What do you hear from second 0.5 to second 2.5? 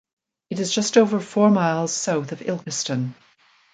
is just over four miles south of